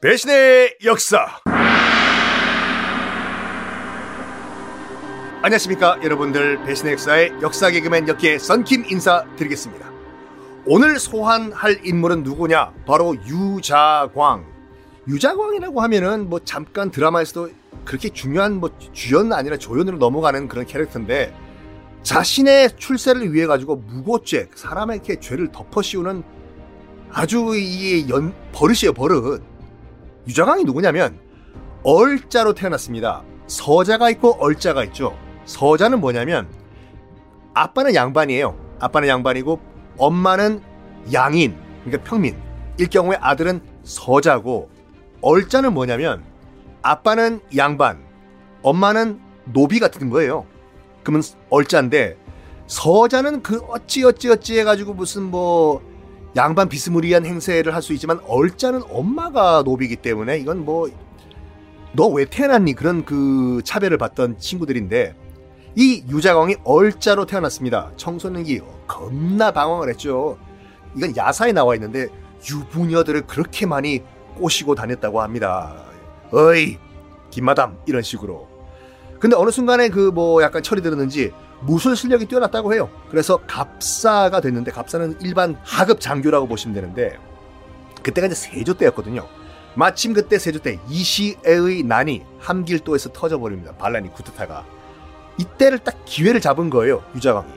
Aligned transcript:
배신의 0.00 0.78
역사. 0.84 1.26
안녕하십니까 5.42 5.98
여러분들 6.02 6.62
배신의 6.64 6.92
역사의 6.92 7.32
역사 7.42 7.70
개그맨 7.70 8.06
역계 8.08 8.38
썬킴 8.38 8.84
인사드리겠습니다. 8.88 9.90
오늘 10.66 10.98
소환할 10.98 11.80
인물은 11.84 12.22
누구냐? 12.22 12.72
바로 12.86 13.16
유자광. 13.26 14.44
유자광이라고 15.08 15.80
하면은 15.80 16.28
뭐 16.28 16.38
잠깐 16.44 16.90
드라마에서도 16.90 17.50
그렇게 17.84 18.10
중요한 18.10 18.60
뭐 18.60 18.70
주연 18.92 19.32
아니라 19.32 19.56
조연으로 19.56 19.98
넘어가는 19.98 20.46
그런 20.46 20.64
캐릭터인데 20.64 21.34
자신의 22.02 22.76
출세를 22.76 23.32
위해 23.32 23.46
가지고 23.46 23.76
무고죄 23.76 24.50
사람에게 24.54 25.20
죄를 25.20 25.50
덮어 25.50 25.82
씌우는 25.82 26.22
아주 27.12 27.54
이 27.56 28.06
연, 28.08 28.34
버릇이에요 28.52 28.92
버릇. 28.92 29.42
유자광이 30.26 30.64
누구냐면 30.64 31.18
얼자로 31.82 32.54
태어났습니다. 32.54 33.22
서자가 33.46 34.10
있고 34.10 34.36
얼자가 34.38 34.84
있죠. 34.84 35.16
서자는 35.46 36.00
뭐냐면 36.00 36.48
아빠는 37.54 37.94
양반이에요. 37.94 38.56
아빠는 38.78 39.08
양반이고 39.08 39.60
엄마는 39.96 40.62
양인, 41.12 41.56
그러니까 41.84 42.08
평민. 42.08 42.36
일 42.78 42.88
경우에 42.88 43.16
아들은 43.20 43.60
서자고 43.82 44.70
얼자는 45.22 45.72
뭐냐면 45.72 46.22
아빠는 46.82 47.40
양반, 47.56 48.04
엄마는 48.62 49.20
노비 49.46 49.80
같은 49.80 50.10
거예요. 50.10 50.46
그러면 51.02 51.22
얼자인데 51.50 52.18
서자는 52.66 53.42
그 53.42 53.58
어찌 53.68 54.04
어찌 54.04 54.28
어찌 54.28 54.58
해가지고 54.58 54.92
무슨 54.94 55.22
뭐 55.22 55.82
양반 56.36 56.68
비스무리한 56.68 57.24
행세를 57.26 57.74
할 57.74 57.82
수 57.82 57.92
있지만 57.94 58.20
얼자는 58.26 58.82
엄마가 58.90 59.62
노비기 59.64 59.96
때문에 59.96 60.38
이건 60.38 60.64
뭐 60.64 60.88
너 61.94 62.08
왜 62.08 62.26
태어났니 62.26 62.74
그런 62.74 63.04
그 63.04 63.62
차별을 63.64 63.96
받던 63.98 64.38
친구들인데 64.38 65.16
이 65.74 66.04
유자광이 66.08 66.56
얼자로 66.64 67.24
태어났습니다. 67.24 67.92
청소년기 67.96 68.60
겁나 68.86 69.50
방황을 69.50 69.88
했죠. 69.88 70.36
이건 70.94 71.16
야사에 71.16 71.52
나와 71.52 71.74
있는데 71.76 72.08
유부녀들을 72.48 73.26
그렇게 73.26 73.64
많이 73.66 74.02
꼬시고 74.36 74.74
다녔다고 74.74 75.22
합니다. 75.22 75.82
어이 76.30 76.76
김마담 77.30 77.78
이런 77.86 78.02
식으로. 78.02 78.46
근데 79.18 79.34
어느 79.34 79.50
순간에 79.50 79.88
그 79.88 80.10
뭐 80.12 80.42
약간 80.42 80.62
철이 80.62 80.82
들었는지 80.82 81.32
무술 81.60 81.96
실력이 81.96 82.26
뛰어났다고 82.26 82.72
해요. 82.72 82.88
그래서 83.10 83.38
갑사가 83.46 84.40
됐는데 84.40 84.70
갑사는 84.70 85.16
일반 85.20 85.58
하급 85.62 86.00
장교라고 86.00 86.46
보시면 86.46 86.74
되는데 86.74 87.18
그때가 88.02 88.26
이제 88.28 88.34
세조 88.34 88.74
때였거든요. 88.74 89.26
마침 89.74 90.12
그때 90.12 90.38
세조 90.38 90.60
때 90.60 90.78
이시애의 90.88 91.82
난이 91.84 92.24
함길도에서 92.38 93.12
터져버립니다. 93.12 93.72
반란이 93.72 94.12
구트타가. 94.12 94.64
이때를 95.38 95.78
딱 95.78 95.96
기회를 96.04 96.40
잡은 96.40 96.70
거예요. 96.70 97.02
유자광이. 97.14 97.52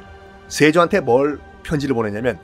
세조한테 0.48 1.00
뭘 1.00 1.40
편지를 1.64 1.96
보냈냐면 1.96 2.40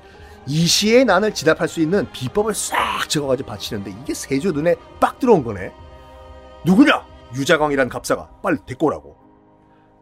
이시의 0.47 1.05
난을 1.05 1.33
진압할 1.33 1.67
수 1.67 1.81
있는 1.81 2.09
비법을 2.11 2.53
싹 2.53 3.07
적어가지고 3.09 3.49
바치는데 3.49 3.93
이게 4.01 4.13
세조 4.13 4.51
눈에 4.51 4.75
빡 4.99 5.19
들어온 5.19 5.43
거네. 5.43 5.71
누구냐? 6.65 7.05
유자광이란 7.35 7.89
갑사가 7.89 8.29
빨리 8.41 8.57
데리고 8.65 8.87
오라고. 8.87 9.17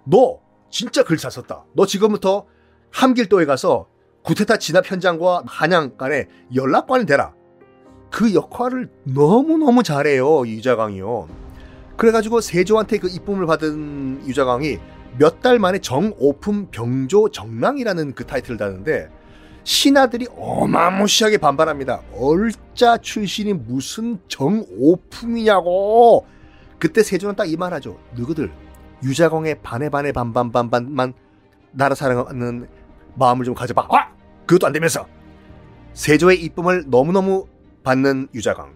너 0.06 0.40
진짜 0.70 1.04
글 1.04 1.18
잘 1.18 1.32
썼다. 1.32 1.66
너 1.74 1.86
지금부터 1.86 2.46
함길도에 2.92 3.46
가서 3.46 3.88
구테타 4.24 4.58
진압 4.58 4.90
현장과 4.90 5.44
한양 5.46 5.98
간에 5.98 6.28
연락관이 6.54 7.06
되라. 7.06 7.34
그 8.12 8.34
역할을 8.34 8.90
너무너무 9.04 9.84
잘해요. 9.84 10.48
유자광이요. 10.48 11.28
그래가지고 11.98 12.42
세조한테 12.42 12.98
그 12.98 13.08
이쁨을 13.10 13.46
받은 13.46 14.24
유자광이 14.28 14.80
몇 15.18 15.42
달 15.42 15.60
만에 15.60 15.80
정오품 15.80 16.72
병조 16.72 17.30
정랑이라는 17.30 18.16
그 18.16 18.26
타이틀을 18.26 18.58
다는데 18.58 19.10
신하들이 19.64 20.28
어마무시하게 20.38 21.38
반발합니다. 21.38 22.02
얼자 22.18 22.98
출신이 22.98 23.54
무슨 23.54 24.20
정오품이냐고. 24.28 26.26
그때 26.80 27.02
세조는 27.04 27.36
딱 27.36 27.46
이 27.48 27.56
말하죠. 27.56 27.98
너희들 28.18 28.52
유자광의 29.06 29.60
반에 29.62 29.90
반에 29.90 30.12
반반 30.12 30.52
반반만 30.52 31.14
나라 31.72 31.94
사랑하는 31.94 32.68
마음을 33.14 33.46
좀 33.46 33.54
가져봐. 33.54 33.88
아! 33.92 34.10
그것도 34.48 34.68
안 34.68 34.74
되면서 34.74 35.08
세조의 35.94 36.42
이쁨을 36.44 36.86
너무너무 36.88 37.48
받는 37.84 38.30
유자광. 38.34 38.74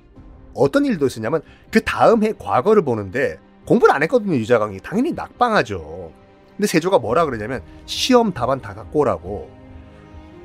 어떤 0.53 0.85
일도 0.85 1.07
있었냐면 1.07 1.41
그 1.72 1.84
다음 1.84 2.23
해 2.23 2.34
과거를 2.38 2.84
보는데 2.84 3.39
공부를 3.66 3.94
안 3.94 4.03
했거든요 4.03 4.35
유자광이 4.35 4.79
당연히 4.81 5.12
낙방하죠. 5.13 6.12
근데 6.56 6.68
세조가 6.68 7.00
뭐라 7.00 7.25
그러냐면 7.25 7.62
시험 7.85 8.31
답안 8.31 8.62
다 8.62 8.73
갖고 8.73 9.00
오라고. 9.00 9.50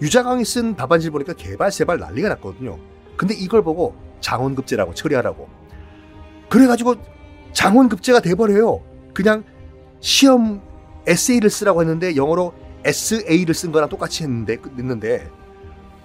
유자광이 0.00 0.44
쓴 0.44 0.76
답안지를 0.76 1.12
보니까 1.12 1.34
개발 1.34 1.70
세발 1.70 1.98
난리가 1.98 2.28
났거든요. 2.30 2.78
근데 3.16 3.34
이걸 3.34 3.62
보고 3.62 3.94
장원급제라고 4.20 4.94
처리하라고. 4.94 5.48
그래가지고 6.48 6.96
장원급제가 7.52 8.20
돼버려요. 8.20 8.80
그냥 9.12 9.44
시험 10.04 10.60
에세이를 11.06 11.48
쓰라고 11.48 11.80
했는데 11.80 12.14
영어로 12.14 12.52
SA를 12.84 13.54
쓴 13.54 13.72
거랑 13.72 13.88
똑같이 13.88 14.22
했는데 14.22 14.58
했는데 14.76 15.30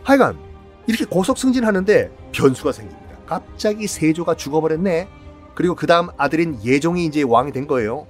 하여간 0.04 0.40
이렇게 0.88 1.04
고속 1.04 1.38
승진하는데 1.38 2.10
변수가 2.32 2.72
생깁니다. 2.72 3.18
갑자기 3.26 3.88
세조가 3.88 4.36
죽어버렸네. 4.36 5.10
그리고 5.54 5.76
그 5.76 5.86
다음 5.86 6.08
아들인 6.16 6.58
예종이 6.64 7.06
이제 7.06 7.24
왕이 7.24 7.52
된 7.52 7.68
거예요. 7.68 8.08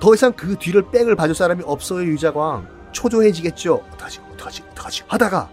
더 0.00 0.12
이상 0.12 0.32
그 0.32 0.56
뒤를 0.56 0.90
백을 0.90 1.14
봐줄 1.14 1.36
사람이 1.36 1.62
없어요 1.64 2.02
유자광. 2.02 2.66
초조해지겠죠. 2.90 3.84
어떡하지 3.92 4.20
어떡하지 4.32 4.62
어떡하지 4.72 5.02
하다가 5.06 5.48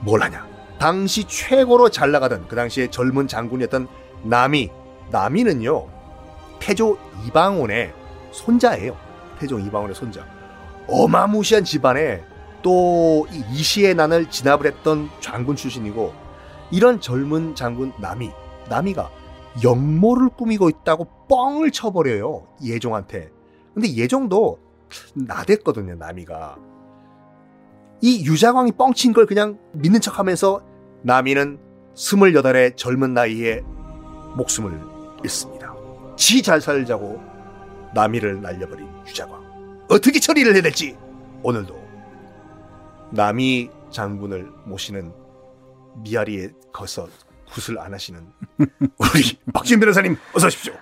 뭘 0.00 0.22
하냐. 0.22 0.46
당시 0.78 1.24
최고로 1.24 1.90
잘 1.90 2.12
나가던 2.12 2.48
그 2.48 2.56
당시에 2.56 2.88
젊은 2.88 3.28
장군이었던 3.28 3.88
남이 4.22 4.70
남이는요 5.10 5.93
태조 6.64 6.96
이방원의 7.26 7.92
손자예요. 8.32 8.96
태조 9.38 9.58
이방원의 9.58 9.94
손자. 9.94 10.26
어마무시한 10.88 11.62
집안에 11.62 12.24
또 12.62 13.26
이시의 13.52 13.94
난을 13.94 14.30
진압을 14.30 14.66
했던 14.66 15.10
장군 15.20 15.56
출신이고 15.56 16.14
이런 16.70 17.02
젊은 17.02 17.54
장군 17.54 17.92
남이 18.00 18.30
남이가 18.70 19.10
역모를 19.62 20.30
꾸미고 20.30 20.70
있다고 20.70 21.06
뻥을 21.28 21.70
쳐버려요 21.70 22.46
예종한테. 22.64 23.30
근데 23.74 23.94
예종도 23.94 24.58
나댔거든요 25.14 25.96
남이가. 25.96 26.56
이 28.00 28.24
유자광이 28.24 28.72
뻥친 28.72 29.12
걸 29.12 29.26
그냥 29.26 29.58
믿는 29.72 30.00
척하면서 30.00 30.62
남이는 31.02 31.58
스물여덟의 31.94 32.76
젊은 32.76 33.12
나이에 33.12 33.60
목숨을 34.36 34.80
잃습니다. 35.22 35.53
지 36.16 36.42
잘 36.42 36.60
살자고 36.60 37.20
남이를 37.94 38.40
날려버린 38.40 38.88
유자광. 39.06 39.42
어떻게 39.88 40.18
처리를 40.18 40.54
해야 40.54 40.62
될지 40.62 40.96
오늘도 41.42 41.82
남이 43.12 43.70
장군을 43.90 44.50
모시는 44.64 45.12
미아리에 46.02 46.50
거서 46.72 47.06
굿을 47.52 47.78
안 47.78 47.92
하시는 47.94 48.20
우리 48.58 49.38
박진 49.52 49.78
변호사님 49.78 50.16
어서 50.34 50.48
오십시오. 50.48 50.72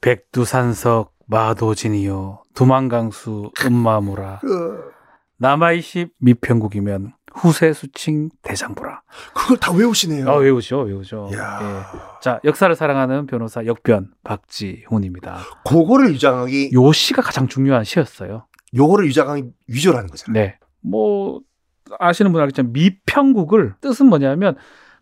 백두산석 0.00 1.12
마도진이요 1.26 2.42
두만강수 2.54 3.50
음마무라 3.64 4.38
그, 4.40 4.90
남아이시 5.38 6.08
미평국이면 6.18 7.14
후세 7.34 7.72
수칭 7.72 8.30
대장부라. 8.42 9.02
그걸 9.34 9.56
다 9.56 9.72
외우시네요. 9.72 10.28
아 10.28 10.36
외우죠 10.36 10.80
외우죠. 10.80 11.30
이야. 11.32 11.58
예. 11.62 11.98
자 12.20 12.40
역사를 12.44 12.74
사랑하는 12.74 13.26
변호사 13.26 13.64
역변 13.64 14.10
박지훈입니다. 14.22 15.38
그거를 15.66 16.12
유자광이 16.12 16.70
요 16.72 16.92
시가 16.92 17.22
가장 17.22 17.48
중요한 17.48 17.84
시였어요. 17.84 18.46
요거를 18.74 19.06
유자광이 19.06 19.44
위조라는 19.68 20.08
거잖아요. 20.08 20.42
네. 20.42 20.58
뭐 20.80 21.40
아시는 21.98 22.32
분 22.32 22.40
알겠지만 22.40 22.72
미평국을 22.72 23.74
뜻은 23.80 24.06
뭐냐면 24.06 24.56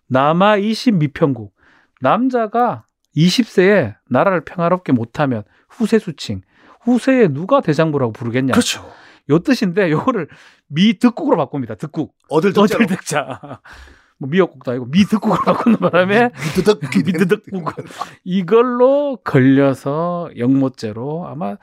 남아 0.09 0.57
20 0.57 0.97
미평국. 0.97 1.55
남자가 2.01 2.85
20세에 3.17 3.97
나라를 4.09 4.45
평화롭게 4.45 4.93
못하면 4.93 5.43
후세 5.69 5.99
수칭. 5.99 6.43
후세에 6.83 7.29
누가 7.29 7.61
대장부라고 7.61 8.13
부르겠냐. 8.13 8.53
그렇죠. 8.53 8.91
요 9.31 9.39
뜻인데 9.39 9.91
요거를 9.91 10.29
미득국으로 10.69 11.37
바꿉니다. 11.37 11.75
득국. 11.77 12.15
어들. 12.29 12.53
어들 12.57 12.87
득자. 12.87 13.41
뭐 14.19 14.29
미역국도 14.29 14.71
아니고 14.73 14.85
미드국을 14.85 15.39
바꾸는 15.47 15.79
바람에 15.79 16.31
미드덕 16.57 16.81
미드덕국 17.07 17.73
이걸로 18.23 19.17
걸려서 19.25 20.29
영모죄로 20.37 21.27
아마 21.27 21.57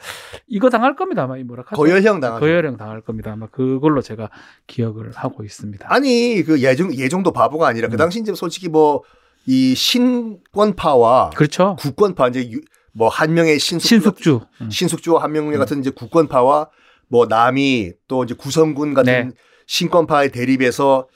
이거 0.48 0.72
당할 0.72 0.96
겁니다 0.96 1.22
아마 1.22 1.38
이 1.38 1.44
뭐라 1.44 1.66
하죠? 1.68 1.76
거열형 1.80 2.20
당하죠. 2.20 2.40
거열형 2.40 2.78
당할 2.78 3.02
겁니다 3.02 3.32
아마 3.32 3.46
그걸로 3.46 4.02
제가 4.02 4.32
기억을 4.66 5.12
하고 5.14 5.44
있습니다. 5.44 5.86
아니 5.88 6.42
그 6.42 6.60
예정 6.64 6.92
예정도 6.96 7.32
바보가 7.32 7.68
아니라 7.68 7.90
그 7.90 7.96
음. 7.96 7.98
당시 7.98 8.20
이제 8.20 8.34
솔직히 8.34 8.70
뭐 8.70 9.04
이 9.50 9.76
신권파와 9.76 11.30
그렇죠. 11.30 11.78
국권파 11.80 12.28
이제 12.30 12.50
유- 12.52 12.60
뭐 12.92 13.08
한 13.10 13.34
명의 13.34 13.60
신숙주, 13.60 13.88
신숙주. 13.88 14.42
음. 14.62 14.70
신숙주와 14.70 15.24
한명회 15.24 15.56
음. 15.56 15.60
같은 15.60 15.80
이제 15.80 15.90
국권파와 15.92 16.70
뭐 17.10 17.26
남이 17.26 17.94
또 18.08 18.24
이제 18.24 18.34
구성군 18.34 18.94
같은 18.94 19.30
네. 19.30 19.36
신권파의 19.68 20.32
대립에서 20.32 21.08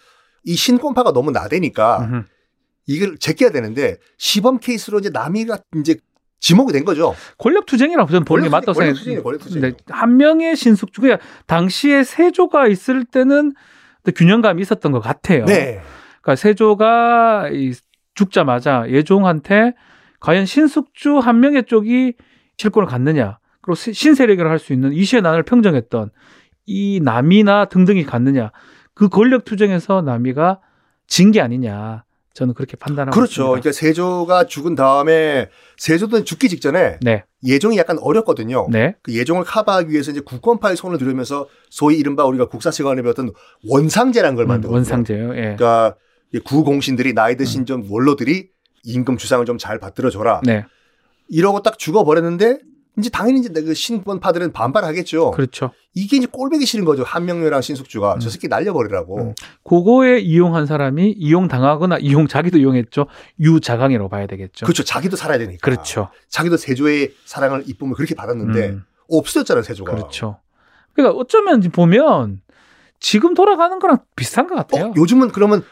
이 0.43 0.55
신권파가 0.55 1.13
너무 1.13 1.31
나대니까 1.31 1.99
음흠. 1.99 2.23
이걸 2.87 3.17
제껴야 3.17 3.51
되는데 3.51 3.97
시범 4.17 4.59
케이스로 4.59 4.99
이제 4.99 5.09
남이가 5.09 5.59
이제 5.77 5.97
지목이 6.39 6.73
된 6.73 6.83
거죠. 6.83 7.13
권력 7.37 7.67
투쟁이라고 7.67 8.09
저는 8.09 8.25
권력 8.25 8.49
맞다고 8.49 8.73
투쟁, 8.73 8.95
생각해요. 8.95 9.23
권력 9.23 9.41
권력 9.41 9.61
근데 9.61 9.77
한 9.89 10.17
명의 10.17 10.55
신숙주 10.55 11.01
그냥 11.01 11.19
당시에 11.45 12.03
세조가 12.03 12.67
있을 12.67 13.05
때는 13.05 13.53
또 14.03 14.11
균형감이 14.11 14.61
있었던 14.61 14.91
것 14.91 14.99
같아요. 14.99 15.45
네. 15.45 15.79
그러니까 16.21 16.35
세조가 16.35 17.49
이 17.53 17.73
죽자마자 18.15 18.85
예종한테 18.89 19.73
과연 20.19 20.45
신숙주 20.45 21.19
한 21.19 21.39
명의 21.39 21.63
쪽이 21.63 22.13
실권을 22.57 22.87
갖느냐, 22.87 23.39
그리고 23.61 23.75
시- 23.75 23.93
신세력을 23.93 24.47
할수 24.49 24.73
있는 24.73 24.93
이시의 24.93 25.21
난을 25.21 25.43
평정했던 25.43 26.09
이 26.65 26.99
남이나 27.03 27.65
등등이 27.65 28.05
갖느냐, 28.05 28.51
그 28.93 29.09
권력 29.09 29.45
투쟁에서 29.45 30.01
남이가 30.01 30.59
진 31.07 31.31
게 31.31 31.41
아니냐, 31.41 32.03
저는 32.33 32.53
그렇게 32.53 32.77
판단하고 32.77 33.13
그렇죠. 33.13 33.31
있습니다. 33.31 33.49
그러니까 33.61 33.71
세조가 33.73 34.45
죽은 34.45 34.75
다음에 34.75 35.49
세조도 35.77 36.23
죽기 36.23 36.47
직전에 36.47 36.97
네, 37.01 37.25
예종이 37.43 37.77
약간 37.77 37.97
어렸거든요. 37.99 38.67
네, 38.71 38.95
그 39.01 39.13
예종을 39.13 39.43
커버하기 39.43 39.89
위해서 39.91 40.11
이제 40.11 40.21
국권파의 40.21 40.77
손을 40.77 40.97
들으면서 40.97 41.47
소위 41.69 41.97
이른바 41.97 42.23
우리가 42.25 42.45
국사 42.47 42.71
시간에 42.71 43.01
배웠던 43.01 43.31
원상제라는 43.67 44.35
걸 44.37 44.45
음, 44.45 44.47
만들거든요. 44.47 44.75
원상제요. 44.77 45.29
예. 45.35 45.41
그러니까 45.57 45.95
이 46.33 46.39
구공신들이 46.39 47.13
나이 47.13 47.35
드신 47.35 47.65
좀 47.65 47.85
원로들이 47.89 48.49
임금 48.85 49.17
주상을 49.17 49.45
좀 49.45 49.57
잘 49.57 49.77
받들어 49.79 50.09
줘라. 50.09 50.39
네, 50.45 50.63
이러고 51.27 51.61
딱 51.63 51.77
죽어 51.77 52.05
버렸는데 52.05 52.59
이제 52.97 53.09
당연히 53.09 53.39
이제 53.39 53.49
그 53.49 53.73
신권파들은 53.73 54.51
반발하겠죠. 54.51 55.31
그렇죠. 55.31 55.71
이게 55.93 56.17
이제 56.17 56.27
꼴배기 56.29 56.65
싫은 56.65 56.83
거죠. 56.85 57.03
한명료랑 57.03 57.61
신숙주가 57.61 58.15
음. 58.15 58.19
저 58.19 58.29
새끼 58.29 58.47
날려버리라고. 58.47 59.17
음. 59.17 59.33
그거에 59.63 60.19
이용한 60.19 60.65
사람이 60.65 61.15
이용 61.17 61.47
당하거나 61.47 61.97
이용 61.99 62.27
자기도 62.27 62.57
이용했죠. 62.57 63.07
유자강이라고 63.39 64.09
봐야 64.09 64.27
되겠죠. 64.27 64.65
그렇죠. 64.65 64.83
자기도 64.83 65.15
살아야 65.15 65.37
되니까. 65.37 65.59
그렇죠. 65.61 66.09
자기도 66.27 66.57
세조의 66.57 67.13
사랑을 67.25 67.63
이쁨을 67.65 67.95
그렇게 67.95 68.13
받았는데 68.13 68.69
음. 68.69 68.83
없어졌잖아요, 69.09 69.63
세조가. 69.63 69.93
그렇죠. 69.93 70.39
그러니까 70.93 71.17
어쩌면 71.17 71.61
보면 71.61 72.41
지금 72.99 73.33
돌아가는 73.33 73.79
거랑 73.79 73.99
비슷한 74.15 74.47
것 74.47 74.55
같아요. 74.55 74.87
어, 74.87 74.93
요즘은 74.95 75.29
그러면 75.29 75.63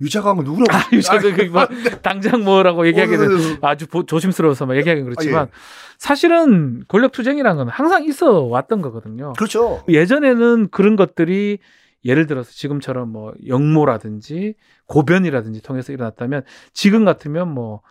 유자광은 0.00 0.44
누구라고? 0.44 0.72
아, 0.76 0.82
유자 0.92 1.18
그, 1.18 1.34
그 1.34 1.42
뭐, 1.44 1.66
당장 2.02 2.42
뭐라고 2.44 2.86
얘기하기는 2.86 3.56
어, 3.62 3.68
아주 3.68 3.86
보- 3.86 4.04
조심스러워서 4.04 4.66
막 4.66 4.76
얘기하기는 4.76 5.08
그렇지만 5.08 5.42
아, 5.42 5.46
예. 5.46 5.50
사실은 5.98 6.82
권력 6.88 7.12
투쟁이라는 7.12 7.56
건 7.56 7.68
항상 7.68 8.04
있어 8.04 8.42
왔던 8.42 8.82
거거든요. 8.82 9.32
그렇죠. 9.34 9.84
예전에는 9.88 10.68
그런 10.70 10.96
것들이 10.96 11.58
예를 12.04 12.26
들어서 12.26 12.50
지금처럼 12.50 13.10
뭐 13.10 13.32
영모라든지 13.46 14.54
고변이라든지 14.86 15.62
통해서 15.62 15.92
일어났다면 15.92 16.42
지금 16.72 17.04
같으면 17.04 17.48
뭐 17.54 17.82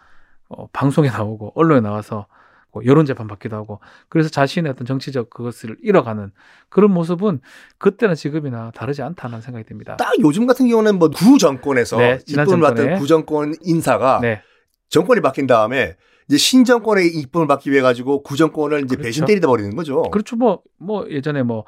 어, 0.50 0.68
방송에 0.74 1.10
나오고 1.10 1.54
언론에 1.56 1.80
나와서 1.80 2.28
뭐 2.72 2.84
여론 2.86 3.06
재판 3.06 3.28
받기도 3.28 3.56
하고 3.56 3.80
그래서 4.10 4.30
자신의 4.30 4.72
어떤 4.72 4.86
정치적 4.86 5.30
그것을 5.30 5.78
잃어가는 5.82 6.32
그런 6.70 6.92
모습은 6.92 7.42
그때나 7.78 8.16
지금이나 8.16 8.72
다르지 8.74 9.02
않다는 9.02 9.42
생각이 9.42 9.66
듭니다. 9.66 9.98
딱 9.98 10.14
요즘 10.22 10.48
같은 10.48 10.68
경우는 10.68 10.98
뭐 11.00 11.10
구 11.10 11.38
정권에서 11.38 11.98
네, 11.98 12.20
정권에. 12.20 12.62
받던 12.62 13.00
구 13.00 13.08
정권 13.08 13.54
인사가 13.62 14.20
네, 14.22 14.42
정권이 14.90 15.22
바뀐 15.22 15.48
다음에 15.48 15.96
이제 16.28 16.38
신정권의 16.38 17.08
이쁨을 17.08 17.48
받기 17.48 17.72
위해 17.72 17.82
가지고 17.82 18.24
구 18.24 18.38
정권을 18.38 18.80
이제 18.86 18.96
그렇죠. 18.96 19.04
배신 19.04 19.26
때리다 19.26 19.48
버리는 19.48 19.76
거죠. 19.76 20.04
그렇죠. 20.04 20.38
뭐, 20.38 20.62
뭐 20.78 21.06
예전에 21.10 21.44
뭐 21.44 21.66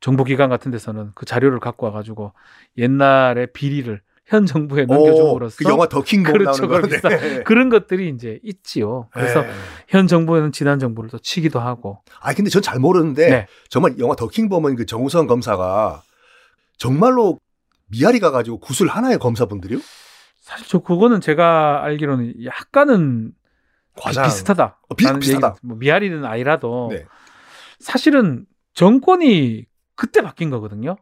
정보기관 0.00 0.50
같은 0.50 0.70
데서는 0.70 1.12
그 1.14 1.24
자료를 1.24 1.58
갖고 1.60 1.86
와가지고 1.86 2.32
옛날의 2.76 3.48
비리를 3.54 4.02
현 4.26 4.46
정부에 4.46 4.86
넘겨줌으로써 4.86 5.56
그 5.58 5.70
영화 5.70 5.86
더킹 5.86 6.22
그렇죠. 6.22 6.62
나오는 6.62 6.68
그런 6.68 6.80
거. 6.82 6.88
비슷한 6.88 7.44
그런 7.44 7.68
것들이 7.68 8.08
이제 8.08 8.40
있지요. 8.42 9.08
그래서 9.12 9.42
네. 9.42 9.50
현 9.88 10.06
정부는 10.06 10.50
지난 10.52 10.78
정부를 10.78 11.10
또 11.10 11.18
치기도 11.18 11.60
하고. 11.60 12.02
아 12.20 12.32
근데 12.32 12.48
전 12.50 12.62
잘 12.62 12.78
모르는데 12.78 13.28
네. 13.28 13.46
정말 13.68 13.98
영화 13.98 14.16
더킹 14.16 14.48
보면 14.48 14.76
그 14.76 14.86
정우성 14.86 15.26
검사가 15.26 16.02
정말로 16.78 17.38
미아리 17.88 18.18
가가지고 18.18 18.60
구술 18.60 18.88
하나의 18.88 19.18
검사분들이요? 19.18 19.78
사실 20.40 20.66
저 20.68 20.78
그거는 20.78 21.20
제가 21.20 21.82
알기로는 21.84 22.44
약간은 22.44 23.32
과장. 23.96 24.24
비슷하다. 24.24 24.80
어, 24.88 24.94
비- 24.94 25.04
비슷하다. 25.20 25.56
뭐 25.62 25.76
미아리는 25.76 26.24
아니라도 26.24 26.88
네. 26.90 27.04
사실은 27.78 28.46
정권이 28.72 29.66
그때 29.94 30.22
바뀐 30.22 30.50
거거든요. 30.50 30.96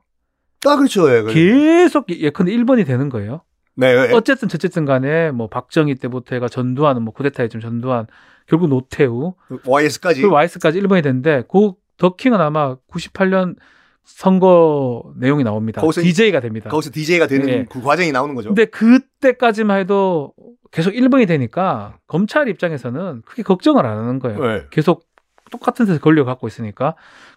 아 0.66 0.76
그렇죠. 0.76 1.12
예, 1.14 1.22
그- 1.22 1.32
계속 1.32 2.06
예컨대 2.10 2.52
1번이 2.52 2.86
되는 2.86 3.08
거예요. 3.08 3.42
네. 3.74 3.86
예. 3.88 4.12
어쨌든 4.12 4.48
저쨌든 4.48 4.84
간에 4.84 5.30
뭐 5.30 5.48
박정희 5.48 5.94
때부터 5.96 6.36
해가 6.36 6.48
전두환은 6.48 7.02
뭐 7.02 7.14
쿠데타에 7.14 7.48
좀 7.48 7.60
전두환 7.60 8.06
결국 8.46 8.68
노태우 8.68 9.34
YS까지. 9.66 10.20
그리고 10.20 10.34
와이스까지 10.34 10.80
1번이 10.80 11.02
됐는데 11.02 11.44
그 11.50 11.72
더킹은 11.96 12.40
아마 12.40 12.76
98년 12.90 13.56
선거 14.04 15.12
내용이 15.16 15.44
나옵니다. 15.44 15.80
거기서 15.80 16.02
DJ가 16.02 16.40
됩니다. 16.40 16.68
거기서 16.70 16.90
DJ가 16.92 17.26
되는 17.26 17.48
예. 17.48 17.64
그 17.70 17.80
과정이 17.82 18.12
나오는 18.12 18.34
거죠. 18.34 18.48
근데 18.48 18.64
그때까지만 18.66 19.78
해도 19.80 20.32
계속 20.70 20.92
1번이 20.92 21.26
되니까 21.28 21.98
검찰 22.06 22.48
입장에서는 22.48 23.22
크게 23.24 23.42
걱정을 23.42 23.86
안 23.86 23.98
하는 23.98 24.18
거예요. 24.18 24.38
네. 24.40 24.62
계속 24.70 25.04
똑같은 25.50 25.86
데서 25.86 26.00
권력 26.00 26.24
갖고 26.24 26.46
있으니까. 26.48 26.94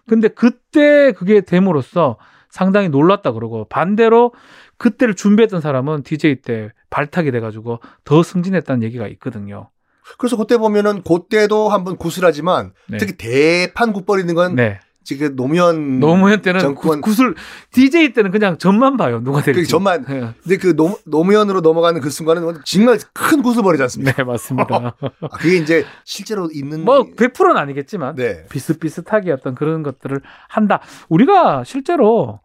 근데 0.08 0.28
그때 0.28 1.12
그게 1.12 1.40
됨으로써 1.42 2.16
상당히 2.56 2.88
놀랐다 2.88 3.32
그러고 3.32 3.66
반대로 3.68 4.32
그때를 4.78 5.14
준비했던 5.14 5.60
사람은 5.60 6.04
DJ 6.04 6.36
때 6.36 6.70
발탁이 6.88 7.30
돼가지고 7.30 7.80
더 8.04 8.22
승진했다는 8.22 8.82
얘기가 8.82 9.06
있거든요. 9.08 9.68
그래서 10.16 10.38
그때 10.38 10.56
보면은 10.56 11.02
그때도 11.02 11.68
한번 11.68 11.98
굿을 11.98 12.32
하지만 12.32 12.72
네. 12.88 12.96
특히 12.96 13.12
대판 13.18 13.92
굿 13.92 14.02
벌이는 14.02 14.34
건 14.34 14.54
네. 14.54 14.78
지금 15.04 15.36
노무현 15.36 16.00
노무현 16.00 16.40
때는 16.40 16.60
정권- 16.60 17.02
구, 17.02 17.12
술 17.12 17.34
DJ 17.72 18.14
때는 18.14 18.30
그냥 18.30 18.56
전만 18.56 18.96
봐요. 18.96 19.20
누가 19.22 19.42
될지. 19.42 19.60
그 19.60 19.66
전만 19.66 20.06
네. 20.08 20.30
근데 20.42 20.56
그 20.56 20.74
노, 20.74 20.98
노무현으로 21.04 21.60
넘어가는 21.60 22.00
그 22.00 22.08
순간은 22.08 22.60
정말 22.64 22.98
큰 23.12 23.42
굿을 23.42 23.62
벌이지 23.62 23.82
않습니까? 23.82 24.12
네, 24.16 24.24
맞습니다. 24.24 24.96
아, 25.20 25.28
그게 25.36 25.58
이제 25.58 25.84
실제로 26.04 26.48
있는 26.50 26.86
뭐 26.86 27.04
100%는 27.04 27.58
아니겠지만 27.58 28.14
네. 28.16 28.46
비슷비슷하게 28.48 29.30
어떤 29.32 29.54
그런 29.54 29.82
것들을 29.82 30.22
한다. 30.48 30.80
우리가 31.10 31.64
실제로 31.64 32.40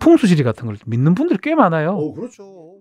풍수지리 0.00 0.42
같은 0.42 0.66
걸 0.66 0.76
믿는 0.86 1.14
분들이 1.14 1.38
꽤 1.42 1.54
많아요. 1.54 1.90
어, 1.92 2.14
그렇죠. 2.14 2.76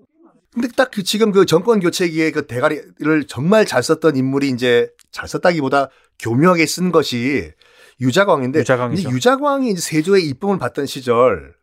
근데 0.51 0.67
딱 0.75 0.89
그 0.91 1.03
지금 1.03 1.31
그 1.31 1.45
정권 1.45 1.79
교체기에 1.79 2.31
그 2.31 2.47
대가리를 2.47 3.27
정말 3.27 3.65
잘 3.67 3.83
썼던 3.83 4.15
인물이 4.15 4.49
이제 4.49 4.89
잘 5.11 5.27
썼다기보다 5.27 5.89
교묘하게 6.19 6.65
쓴 6.65 6.91
것이 6.91 7.51
유자광인데 8.01 8.59
유자광이죠. 8.61 9.09
유자광이 9.11 9.69
이제 9.69 9.79
세조의 9.81 10.25
이쁨을 10.29 10.57
받던 10.57 10.88
시절 10.88 11.53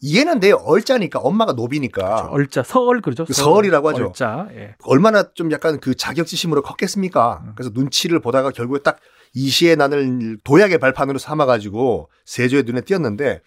이해는 0.00 0.40
돼요. 0.40 0.56
얼짜니까 0.64 1.18
엄마가 1.18 1.52
노비니까 1.52 2.28
얼자 2.30 2.62
서얼 2.62 3.02
그러죠. 3.02 3.26
그 3.26 3.34
서얼이라고 3.34 3.90
하죠. 3.90 4.06
얼자. 4.06 4.48
예. 4.54 4.74
얼마나 4.84 5.30
좀 5.34 5.52
약간 5.52 5.78
그 5.78 5.94
자격지심으로 5.94 6.62
컸겠습니까? 6.62 7.42
음. 7.44 7.52
그래서 7.54 7.70
눈치를 7.74 8.20
보다가 8.20 8.50
결국에 8.50 8.80
딱 8.82 8.96
이시의 9.34 9.76
난을 9.76 10.38
도약의 10.44 10.78
발판으로 10.78 11.18
삼아가지고 11.18 12.08
세조의 12.24 12.62
눈에 12.62 12.80
띄었는데 12.80 13.42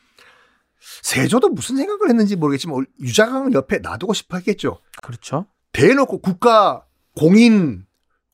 세조도 1.01 1.49
무슨 1.49 1.77
생각을 1.77 2.09
했는지 2.09 2.35
모르겠지만 2.35 2.85
유자광을 2.99 3.53
옆에 3.53 3.79
놔두고 3.79 4.13
싶어 4.13 4.37
했겠죠. 4.37 4.79
그렇죠. 5.01 5.45
대놓고 5.71 6.19
국가 6.19 6.85
공인 7.15 7.85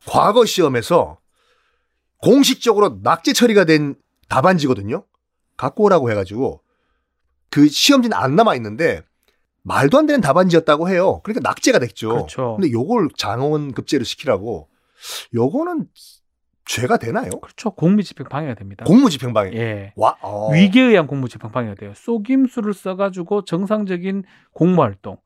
과거 0.05 0.45
시험에서 0.45 1.19
공식적으로 2.21 2.99
낙제 3.01 3.33
처리가 3.33 3.65
된 3.65 3.95
답안지거든요. 4.27 5.05
갖고 5.57 5.83
오라고 5.83 6.09
해가지고 6.11 6.61
그 7.49 7.67
시험지는 7.67 8.15
안 8.15 8.35
남아 8.35 8.55
있는데 8.55 9.03
말도 9.63 9.97
안 9.97 10.05
되는 10.05 10.21
답안지였다고 10.21 10.89
해요. 10.89 11.21
그러니까 11.23 11.47
낙제가 11.47 11.79
됐죠. 11.79 12.09
그렇죠. 12.09 12.57
근데 12.59 12.71
요걸 12.71 13.09
장원 13.17 13.73
급제를 13.73 14.05
시키라고 14.05 14.69
요거는 15.33 15.87
죄가 16.69 16.97
되나요? 16.97 17.31
그렇죠. 17.41 17.71
공무집행 17.71 18.27
방해가 18.29 18.53
됩니다. 18.53 18.85
공무집행 18.85 19.33
방해. 19.33 19.51
예. 19.55 19.93
와, 19.95 20.15
어. 20.21 20.51
위계에 20.53 20.83
의한 20.83 21.07
공무집행 21.07 21.51
방해가 21.51 21.73
돼요. 21.73 21.93
속임수를 21.95 22.75
써가지고 22.75 23.43
정상적인 23.45 24.23
공무활동 24.53 25.17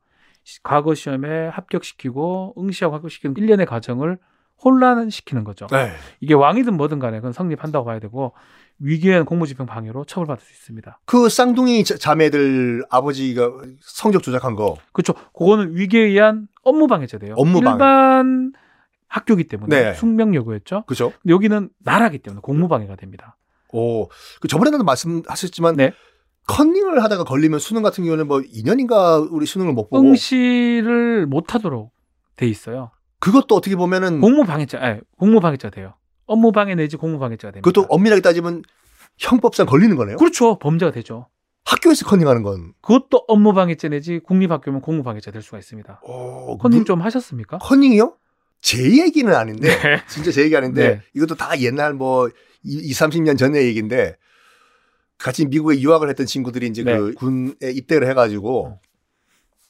시- 0.42 0.62
과거 0.62 0.94
시험에 0.94 1.48
합격시키고 1.48 2.54
응시하고 2.58 2.94
합격시키는 2.96 3.36
일련의 3.36 3.66
과정을 3.66 4.16
혼란시키는 4.64 5.44
거죠. 5.44 5.66
네. 5.66 5.90
이게 6.20 6.32
왕이든 6.32 6.74
뭐든 6.78 6.98
간에 6.98 7.18
그건 7.18 7.32
성립한다고 7.32 7.84
봐야 7.84 7.98
되고 7.98 8.32
위기에는 8.78 9.26
공무집행 9.26 9.66
방해로 9.66 10.06
처벌받을 10.06 10.42
수 10.42 10.50
있습니다. 10.50 11.00
그 11.04 11.28
쌍둥이 11.28 11.84
자- 11.84 11.98
자매들 11.98 12.84
아버지가 12.88 13.50
성적 13.80 14.22
조작한 14.22 14.54
거. 14.54 14.78
그렇죠. 14.92 15.12
그거는 15.36 15.76
위기에 15.76 16.00
의한 16.04 16.48
업무 16.62 16.86
방해죄 16.86 17.18
돼요. 17.18 17.34
업무 17.36 17.60
방해. 17.60 17.74
일반 17.74 18.52
학교기 19.14 19.44
때문에 19.44 19.82
네. 19.82 19.94
숙명 19.94 20.34
요구였죠. 20.34 20.82
그죠? 20.88 21.12
근데 21.22 21.32
여기는 21.34 21.70
나라기 21.84 22.18
때문에 22.18 22.40
공무 22.42 22.66
방해가 22.66 22.96
됩니다. 22.96 23.36
오. 23.72 24.08
그 24.40 24.48
저번에도 24.48 24.82
말씀하셨지만 24.82 25.76
네. 25.76 25.92
컨닝을 26.48 27.00
하다가 27.02 27.22
걸리면 27.22 27.60
수능 27.60 27.82
같은 27.82 28.02
경우는 28.04 28.26
뭐 28.26 28.40
2년인가 28.40 29.26
우리 29.30 29.46
수능을 29.46 29.72
못 29.72 29.88
보고 29.88 29.98
응시를 30.04 31.26
못 31.26 31.54
하도록 31.54 31.92
돼 32.36 32.46
있어요. 32.48 32.90
그것도 33.20 33.54
어떻게 33.54 33.76
보면은 33.76 34.20
공무 34.20 34.44
방해죄, 34.44 34.76
아, 34.78 34.98
공무 35.16 35.38
방해죄가 35.40 35.70
돼요. 35.70 35.94
업무 36.26 36.50
방해 36.50 36.74
내지 36.74 36.96
공무 36.96 37.18
방해죄가 37.20 37.52
됩니다. 37.52 37.70
그것도 37.70 37.86
엄밀하게 37.88 38.20
따지면 38.20 38.62
형법상 39.18 39.66
걸리는 39.66 39.94
거네요. 39.96 40.16
그렇죠. 40.16 40.58
범죄가 40.58 40.90
되죠. 40.90 41.28
학교에서 41.64 42.04
컨닝하는 42.04 42.42
건. 42.42 42.72
그것도 42.82 43.24
업무 43.28 43.52
방해죄 43.54 43.88
내지 43.90 44.18
공립학교면 44.18 44.80
공무 44.80 45.02
방해죄 45.04 45.30
될 45.30 45.40
수가 45.40 45.58
있습니다. 45.58 46.00
오, 46.02 46.58
컨닝 46.58 46.80
무- 46.80 46.84
좀 46.84 47.00
하셨습니까? 47.00 47.58
컨닝이요? 47.58 48.16
제 48.64 48.78
얘기는 48.82 49.30
아닌데 49.32 49.68
네. 49.78 50.02
진짜 50.08 50.32
제 50.32 50.42
얘기 50.42 50.56
아닌데 50.56 50.88
네. 50.88 51.02
이것도 51.12 51.34
다 51.34 51.60
옛날 51.60 51.92
뭐 51.92 52.30
2, 52.62 52.92
30년 52.92 53.36
전의 53.36 53.66
얘기인데 53.66 54.16
같이 55.18 55.44
미국에 55.44 55.78
유학을 55.80 56.08
했던 56.08 56.24
친구들이 56.24 56.68
이제 56.68 56.82
네. 56.82 56.96
그 56.96 57.12
군에 57.12 57.52
입대를 57.62 58.08
해가지고 58.08 58.80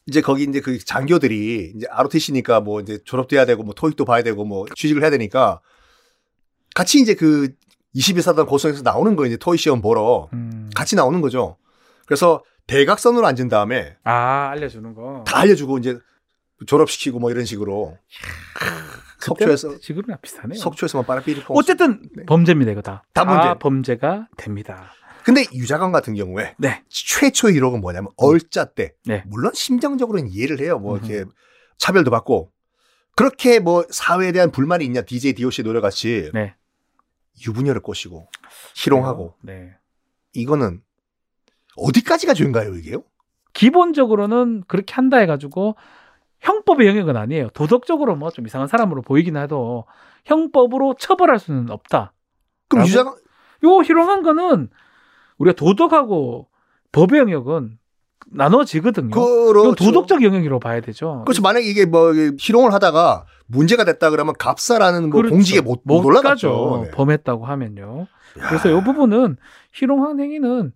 이제 0.07 0.21
거기 0.21 0.45
이제 0.45 0.61
그 0.61 0.79
장교들이 0.79 1.73
이제 1.75 1.87
ROTC니까 1.91 2.61
뭐 2.61 2.81
이제 2.81 3.01
졸업돼야 3.05 3.47
되고 3.47 3.65
뭐 3.65 3.75
토익도 3.75 4.05
봐야 4.05 4.23
되고 4.23 4.45
뭐 4.45 4.65
취직을 4.77 5.03
해야 5.03 5.11
되니까 5.11 5.61
같이 6.77 7.01
이제 7.01 7.15
그 7.15 7.53
21사단 7.97 8.47
고성에서 8.47 8.83
나오는 8.83 9.17
거 9.17 9.27
이제 9.27 9.37
토익 9.37 9.59
시험 9.59 9.83
보러 9.83 10.29
음. 10.35 10.71
같이 10.73 10.95
나오는 10.95 11.21
거죠. 11.21 11.57
그래서 12.07 12.45
대각선으로 12.69 13.27
앉은 13.27 13.49
다음에 13.49 13.97
아 14.05 14.51
알려주는 14.53 14.95
거. 14.95 15.25
다 15.27 15.41
알려주고 15.41 15.79
이제 15.79 15.99
졸업시키고 16.67 17.19
뭐 17.19 17.31
이런 17.31 17.45
식으로 17.45 17.99
석초에서 19.25 19.79
지금이랑 19.79 20.19
비슷하네요. 20.21 20.59
석초에서만 20.59 21.07
빠라삐리뽕. 21.07 21.57
어쨌든 21.57 22.03
네. 22.15 22.25
범죄입니다, 22.27 22.73
이거 22.73 22.83
다. 22.83 23.05
다 23.13 23.25
범죄. 23.25 23.59
범죄가 23.59 24.29
됩니다. 24.37 24.93
근데 25.25 25.45
유자관 25.55 25.91
같은 25.91 26.15
경우에 26.15 26.55
네. 26.59 26.83
최초 26.89 27.49
의 27.49 27.55
기록은 27.55 27.81
뭐냐면 27.81 28.11
얼짜 28.17 28.67
때 28.67 28.95
네. 29.07 29.25
물론 29.27 29.53
심정적으로는 29.55 30.29
이해를 30.29 30.61
해요. 30.61 30.79
뭐. 30.79 30.99
이렇게 30.99 31.25
차별도 31.79 32.11
받고 32.11 32.53
그렇게 33.17 33.59
뭐 33.59 33.85
사회에 33.91 34.33
대한 34.33 34.51
불만이 34.51 34.85
있냐 34.85 35.03
DJ 35.03 35.35
DOC 35.35 35.63
노래같이 35.63 36.31
네. 36.35 36.55
유부녀를 37.47 37.81
꼬시고 37.81 38.29
희롱하고 38.77 39.35
네. 39.43 39.75
이거는 40.35 40.83
어디까지가 41.77 42.35
죄인가요 42.35 42.75
이게요? 42.77 43.03
기본적으로는 43.55 44.65
그렇게 44.67 44.95
한다 44.95 45.17
해가지고 45.19 45.77
형법의 46.45 46.87
영역은 46.87 47.17
아니에요. 47.17 47.49
도덕적으로 47.55 48.17
뭐 48.17 48.31
좀 48.31 48.47
이상한 48.47 48.69
사람으로 48.69 49.03
보이긴 49.03 49.37
해도 49.37 49.85
형법으로 50.27 50.95
처벌할 50.99 51.39
수는 51.39 51.71
없다. 51.71 52.13
그럼? 52.69 52.87
유자관 52.87 53.15
요 53.65 53.81
희롱한 53.83 54.23
거는 54.23 54.69
우리가 55.39 55.57
도덕하고 55.57 56.49
법의 56.93 57.19
영역은 57.21 57.79
나눠지거든요. 58.27 59.11
그렇죠. 59.11 59.75
도덕적 59.75 60.23
영역으로 60.23 60.59
봐야 60.61 60.81
되죠. 60.81 61.23
그렇죠. 61.27 61.43
만약에 61.43 61.67
이게 61.67 61.85
뭐 61.87 62.13
희롱을 62.39 62.73
하다가 62.73 63.27
문제가 63.47 63.85
됐다 63.85 64.11
그러면 64.11 64.35
갑사라는 64.39 65.11
뭐 65.11 65.21
그렇죠. 65.21 65.35
공직에 65.35 65.61
못, 65.61 65.81
못 65.85 66.05
올라가죠. 66.05 66.49
가죠. 66.49 66.83
네. 66.85 66.91
범했다고 66.93 67.45
하면요. 67.47 68.07
야. 68.41 68.49
그래서 68.49 68.71
이 68.71 68.83
부분은 68.85 69.37
희롱한 69.73 70.21
행위는 70.21 70.73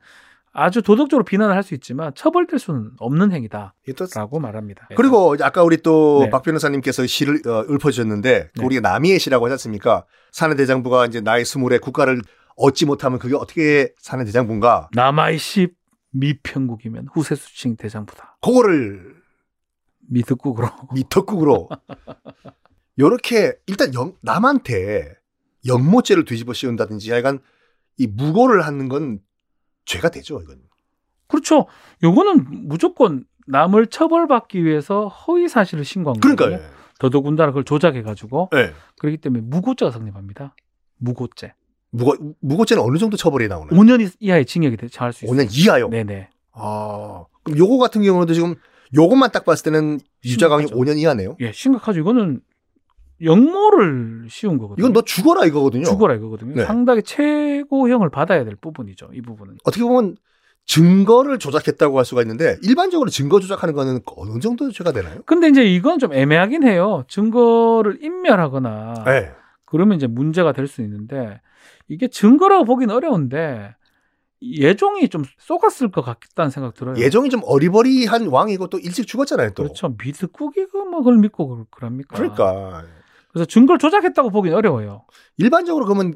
아주 0.52 0.82
도덕적으로 0.82 1.24
비난을 1.24 1.54
할 1.54 1.62
수 1.62 1.74
있지만 1.74 2.12
처벌될 2.14 2.58
수는 2.58 2.92
없는 2.98 3.32
행위다라고 3.32 4.30
또 4.30 4.38
말합니다. 4.40 4.88
그리고 4.96 5.34
이제 5.34 5.44
아까 5.44 5.62
우리 5.62 5.76
또 5.78 6.20
네. 6.24 6.30
박 6.30 6.42
변호사님께서 6.42 7.06
시를 7.06 7.40
어, 7.46 7.64
읊어주셨는데 7.68 8.50
그 8.54 8.60
네. 8.60 8.64
우리가 8.66 8.80
남이의 8.88 9.18
시라고 9.18 9.44
하지 9.46 9.52
않습니까? 9.52 10.04
사내 10.32 10.54
대장부가 10.56 11.06
이제 11.06 11.20
나이 11.20 11.44
스물에 11.44 11.78
국가를 11.78 12.22
얻지 12.56 12.86
못하면 12.86 13.18
그게 13.18 13.34
어떻게 13.36 13.92
사내 13.98 14.24
대장부인가? 14.24 14.88
남아이시 14.94 15.68
미평국이면 16.10 17.08
후세수칭 17.12 17.76
대장부다. 17.76 18.38
그거를 18.40 19.14
미득국으로. 20.08 20.68
미터국으로 20.94 21.68
요렇게 22.98 23.54
일단 23.66 23.94
영- 23.94 24.14
남한테 24.22 25.14
연모죄를 25.66 26.24
뒤집어 26.24 26.52
씌운다든지 26.52 27.10
약간 27.12 27.38
이 27.96 28.06
무고를 28.06 28.62
하는 28.66 28.88
건 28.88 29.20
죄가 29.88 30.10
되죠, 30.10 30.40
이건. 30.42 30.60
그렇죠. 31.26 31.66
요거는 32.02 32.68
무조건 32.68 33.24
남을 33.46 33.86
처벌받기 33.88 34.64
위해서 34.64 35.08
허위 35.08 35.48
사실을 35.48 35.84
신고한 35.84 36.20
거예요. 36.20 36.36
그러니까요. 36.36 36.70
더더군다나 37.00 37.50
그걸 37.50 37.64
조작해 37.64 38.02
가지고 38.02 38.50
예. 38.54 38.72
그렇기 38.98 39.18
때문에 39.18 39.42
무고죄가 39.44 39.90
성립합니다. 39.90 40.54
무고죄. 40.98 41.54
무고, 41.90 42.14
무고죄는 42.40 42.82
어느 42.82 42.98
정도 42.98 43.16
처벌이 43.16 43.48
나오나요? 43.48 43.70
5년 43.70 44.10
이하의 44.20 44.44
징역이 44.44 44.76
대- 44.76 44.88
처할 44.88 45.12
수 45.12 45.24
있어요. 45.24 45.36
5년 45.36 45.48
이하요? 45.50 45.88
네 45.88 46.04
네. 46.04 46.28
아, 46.52 47.24
그럼 47.44 47.58
요거 47.58 47.78
같은 47.78 48.02
경우도 48.02 48.34
지금 48.34 48.56
요것만 48.94 49.30
딱 49.32 49.44
봤을 49.44 49.64
때는 49.64 50.00
유자강이 50.24 50.66
심각하죠. 50.66 50.76
5년 50.92 50.98
이하네요. 50.98 51.36
예, 51.40 51.52
심각하죠. 51.52 52.00
이거는 52.00 52.40
역모를 53.22 54.26
씌운 54.28 54.58
거거든요. 54.58 54.82
이건 54.82 54.92
너 54.92 55.02
죽어라 55.02 55.44
이거거든요. 55.46 55.84
죽어라 55.84 56.14
이거거든요. 56.14 56.54
네. 56.54 56.64
상당히 56.64 57.02
최고형을 57.02 58.10
받아야 58.10 58.44
될 58.44 58.56
부분이죠. 58.56 59.10
이 59.12 59.20
부분은. 59.22 59.58
어떻게 59.64 59.82
보면 59.84 60.16
증거를 60.66 61.38
조작했다고 61.38 61.98
할 61.98 62.04
수가 62.04 62.22
있는데 62.22 62.58
일반적으로 62.62 63.08
증거 63.10 63.40
조작하는 63.40 63.74
거는 63.74 64.00
어느 64.16 64.38
정도 64.40 64.70
죄가 64.70 64.92
되나요? 64.92 65.20
근데 65.24 65.48
이제 65.48 65.64
이건 65.64 65.98
좀 65.98 66.12
애매하긴 66.12 66.62
해요. 66.62 67.04
증거를 67.08 67.98
인멸하거나 68.02 68.94
네. 69.06 69.30
그러면 69.64 69.96
이제 69.96 70.06
문제가 70.06 70.52
될 70.52 70.66
수 70.66 70.82
있는데 70.82 71.40
이게 71.88 72.06
증거라고 72.08 72.64
보기는 72.64 72.94
어려운데 72.94 73.74
예종이 74.42 75.08
좀 75.08 75.24
쏘갔을 75.38 75.90
것 75.90 76.02
같다는 76.02 76.50
생각 76.50 76.74
들어요. 76.74 76.94
예종이 76.96 77.28
좀 77.30 77.40
어리버리한 77.44 78.28
왕이고 78.28 78.68
또 78.68 78.78
일찍 78.78 79.06
죽었잖아요, 79.06 79.50
또. 79.54 79.64
그렇죠. 79.64 79.94
미드국이가 80.02 80.84
뭐 80.84 80.98
그걸 81.00 81.16
믿고 81.16 81.48
그- 81.48 81.64
그럽니까? 81.70 82.14
그러니까 82.14 82.84
그래서 83.32 83.44
증거를 83.46 83.78
조작했다고 83.78 84.30
보기는 84.30 84.56
어려워요. 84.56 85.04
일반적으로 85.36 85.84
그러면 85.84 86.14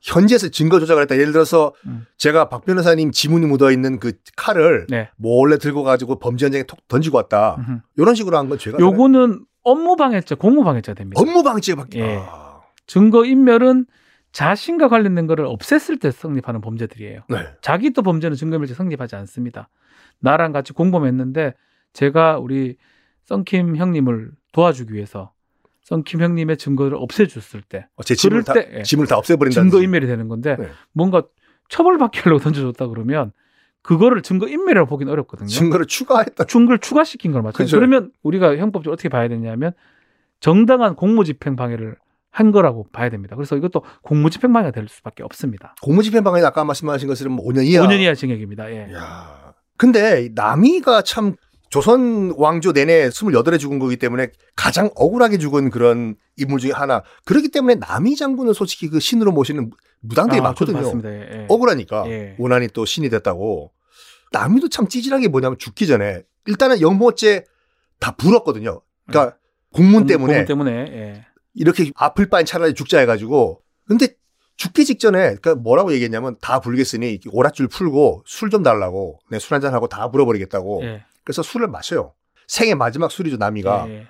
현지에서 0.00 0.48
증거 0.48 0.78
조작을 0.78 1.02
했다. 1.02 1.16
예를 1.16 1.32
들어서 1.32 1.72
음. 1.86 2.06
제가 2.18 2.48
박 2.48 2.64
변호사님 2.64 3.10
지문이 3.10 3.46
묻어 3.46 3.70
있는 3.72 3.98
그 3.98 4.12
칼을 4.36 4.86
네. 4.88 5.10
몰래 5.16 5.58
들고 5.58 5.82
가지고 5.82 6.18
범죄 6.18 6.46
현장에 6.46 6.62
톡 6.64 6.86
던지고 6.88 7.16
왔다. 7.16 7.56
음흠. 7.58 7.80
이런 7.96 8.14
식으로 8.14 8.36
한 8.38 8.48
건 8.48 8.58
죄가? 8.58 8.78
요거는 8.78 9.44
업무방해죄, 9.64 10.36
공무방해죄 10.36 10.94
됩니다. 10.94 11.20
업무 11.20 11.42
방지가 11.42 11.82
바... 11.82 11.88
예. 11.96 12.16
아, 12.20 12.60
증거 12.86 13.24
인멸은 13.24 13.86
자신과 14.32 14.88
관련된 14.88 15.26
거를 15.26 15.46
없앴을 15.46 16.00
때 16.00 16.10
성립하는 16.10 16.60
범죄들이에요. 16.60 17.22
네. 17.28 17.36
자기 17.60 17.90
또 17.90 18.02
범죄는 18.02 18.36
증거인멸죄 18.36 18.74
성립하지 18.74 19.16
않습니다. 19.16 19.68
나랑 20.20 20.52
같이 20.52 20.72
공범했는데 20.72 21.54
제가 21.92 22.38
우리 22.38 22.76
썬킴 23.26 23.76
형님을 23.76 24.30
도와주기 24.52 24.94
위해서 24.94 25.32
썬킴 25.88 26.20
형님의 26.20 26.58
증거를 26.58 26.98
없애줬을 26.98 27.62
때 27.62 27.86
어, 27.96 28.02
제 28.02 28.14
짐을 28.14 28.44
다, 28.44 28.52
그럴 28.52 28.66
때, 28.70 28.78
예. 28.78 28.82
짐을 28.82 29.06
다 29.06 29.16
없애버린다. 29.16 29.58
증거 29.58 29.82
인멸이 29.82 30.06
되는 30.06 30.28
건데 30.28 30.56
네. 30.58 30.68
뭔가 30.92 31.22
하려고 31.74 32.38
던져줬다 32.42 32.88
그러면 32.88 33.32
그거를 33.82 34.22
증거 34.22 34.48
인멸이라고 34.48 34.86
보기는 34.86 35.10
어렵거든요. 35.10 35.48
증거를 35.48 35.86
추가했다. 35.86 36.44
증거를 36.44 36.78
추가시킨 36.80 37.32
걸. 37.32 37.42
그죠. 37.52 37.78
그러면 37.78 38.10
우리가 38.22 38.56
형법적으로 38.56 38.92
어떻게 38.92 39.08
봐야 39.08 39.28
되냐면 39.28 39.72
정당한 40.40 40.94
공무집행 40.94 41.56
방해를 41.56 41.96
한 42.30 42.52
거라고 42.52 42.86
봐야 42.92 43.08
됩니다. 43.08 43.34
그래서 43.34 43.56
이것도 43.56 43.82
공무집행 44.02 44.52
방해가 44.52 44.72
될 44.72 44.88
수밖에 44.88 45.22
없습니다. 45.22 45.74
고무집행 45.80 46.22
방해 46.22 46.42
아까 46.44 46.64
말씀하신 46.64 47.08
것처럼 47.08 47.38
5년 47.38 47.64
이하. 47.64 47.86
5년 47.86 48.00
이하 48.00 48.14
징역입니다. 48.14 48.70
예. 48.72 48.92
야. 48.92 49.54
근데 49.78 50.28
남이가 50.34 51.02
참 51.02 51.36
조선 51.70 52.32
왕조 52.36 52.72
내내 52.72 53.08
28에 53.10 53.58
죽은 53.58 53.78
거기 53.78 53.96
때문에 53.96 54.28
가장 54.56 54.90
억울하게 54.94 55.38
죽은 55.38 55.70
그런 55.70 56.16
인물 56.36 56.60
중에 56.60 56.72
하나. 56.72 57.02
그렇기 57.24 57.48
때문에 57.50 57.74
남이 57.76 58.16
장군은 58.16 58.52
솔직히 58.54 58.88
그 58.88 59.00
신으로 59.00 59.32
모시는 59.32 59.70
무당들이 60.00 60.40
아, 60.40 60.44
많거든요. 60.44 60.92
예, 61.04 61.08
예. 61.42 61.46
억울하니까 61.48 62.04
예. 62.08 62.36
원한이 62.38 62.68
또 62.68 62.84
신이 62.84 63.10
됐다고. 63.10 63.72
남이도 64.32 64.68
참 64.68 64.88
찌질한 64.88 65.20
게 65.20 65.28
뭐냐면 65.28 65.58
죽기 65.58 65.86
전에 65.86 66.22
일단은 66.46 66.80
영모죄 66.80 67.44
다 68.00 68.12
불었거든요. 68.16 68.80
그러니까 69.06 69.36
공문 69.72 70.06
때문에 70.06 70.32
공문 70.32 70.46
때문에 70.46 70.70
예. 70.72 71.26
이렇게 71.54 71.90
아플 71.96 72.28
바엔 72.28 72.46
차라리 72.46 72.74
죽자 72.74 72.98
해가지고. 73.00 73.60
근데 73.86 74.08
죽기 74.56 74.84
직전에 74.84 75.18
그러니까 75.36 75.54
뭐라고 75.56 75.92
얘기했냐면 75.92 76.36
다 76.40 76.60
불겠으니 76.60 77.20
오랏줄 77.20 77.70
풀고 77.70 78.22
술 78.26 78.50
좀 78.50 78.62
달라고 78.62 79.18
내 79.30 79.38
술 79.38 79.54
한잔 79.54 79.74
하고 79.74 79.88
다 79.88 80.10
불어버리겠다고. 80.10 80.80
예. 80.84 81.04
그래서 81.28 81.42
술을 81.42 81.68
마셔요. 81.68 82.14
생애 82.46 82.74
마지막 82.74 83.10
술이죠 83.10 83.36
남이가 83.36 83.84
예, 83.90 84.06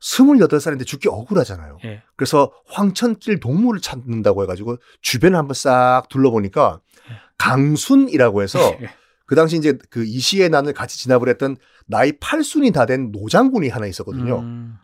28살인데 0.00 0.86
죽기 0.86 1.08
억울하잖아요. 1.10 1.76
예. 1.84 2.02
그래서 2.16 2.50
황천길 2.66 3.40
동물을 3.40 3.82
찾는다고 3.82 4.42
해가지고 4.44 4.78
주변을 5.02 5.36
한번 5.36 5.52
싹 5.52 6.04
둘러보니까 6.08 6.80
예. 7.10 7.14
강순이라고 7.36 8.42
해서 8.42 8.58
예. 8.80 8.88
그 9.26 9.34
당시 9.34 9.58
이제 9.58 9.76
그 9.90 10.02
이시의 10.02 10.48
난을 10.48 10.72
같이 10.72 10.98
진압을 10.98 11.28
했던 11.28 11.58
나이 11.86 12.12
8순이 12.12 12.72
다 12.72 12.86
된 12.86 13.10
노장군이 13.12 13.68
하나 13.68 13.84
있었거든요. 13.86 14.38
음, 14.38 14.76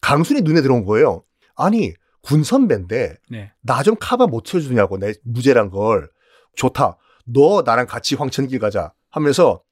강순이 0.00 0.40
눈에 0.40 0.62
들어온 0.62 0.84
거예요. 0.84 1.22
아니 1.54 1.94
군 2.22 2.42
선배인데 2.42 3.18
네. 3.30 3.52
나좀 3.60 3.94
카바 4.00 4.26
못 4.26 4.44
쳐주냐고 4.44 4.98
내 4.98 5.12
무죄란 5.22 5.70
걸 5.70 6.10
좋다. 6.56 6.96
너 7.24 7.62
나랑 7.64 7.86
같이 7.86 8.16
황천길 8.16 8.58
가자 8.58 8.92
하면서 9.10 9.62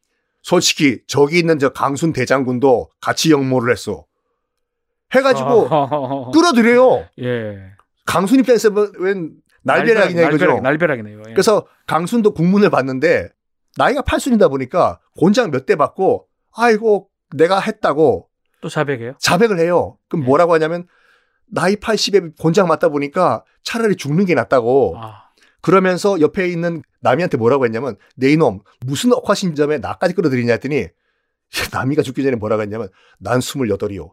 솔직히 0.43 1.01
저기 1.07 1.39
있는 1.39 1.59
저 1.59 1.71
강순 1.71 2.13
대장군도 2.13 2.91
같이 3.01 3.31
역모를 3.31 3.73
했어. 3.73 4.05
해가지고 5.15 5.67
어, 5.71 6.31
끌어들여요. 6.31 7.09
예. 7.21 7.59
강순 8.07 8.41
입장에서 8.41 8.71
뭐웬 8.71 9.33
날벼락이냐 9.63 10.23
이거죠. 10.23 10.47
날벼락, 10.47 10.63
날벼락이네요. 10.63 11.19
예. 11.29 11.33
그래서 11.33 11.67
강순도 11.87 12.33
국문을 12.33 12.71
봤는데 12.71 13.29
나이가 13.77 14.03
8순이다 14.03 14.49
보니까 14.51 14.99
곤장 15.19 15.51
몇 15.51 15.67
대 15.67 15.77
받고 15.77 16.27
아이고 16.53 17.09
내가 17.37 17.61
했다고 17.61 18.29
또 18.61 18.69
자백해요. 18.69 19.15
자백을 19.19 19.59
해요. 19.59 19.97
그럼 20.09 20.23
예. 20.23 20.27
뭐라고 20.27 20.55
하냐면 20.55 20.87
나이 21.47 21.77
80에 21.77 22.33
곤장 22.39 22.69
맞다 22.69 22.89
보니까 22.89 23.45
차라리 23.65 23.97
죽는 23.97 24.25
게 24.27 24.35
낫다고 24.35 24.95
아, 24.97 25.30
그러면서 25.63 26.21
옆에 26.21 26.49
있는 26.49 26.83
남이한테 27.01 27.37
뭐라고 27.37 27.65
했냐면 27.65 27.97
내 28.17 28.31
이놈 28.33 28.61
무슨 28.87 29.13
억화신점에 29.13 29.79
나까지 29.79 30.15
끌어들이냐 30.15 30.53
했더니 30.55 30.89
남이가 31.73 32.03
죽기 32.03 32.23
전에 32.23 32.37
뭐라고 32.37 32.63
했냐면 32.63 32.89
난 33.19 33.41
28이요. 33.41 34.13